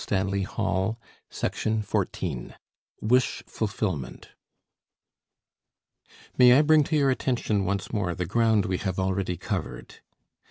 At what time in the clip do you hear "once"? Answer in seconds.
7.65-7.93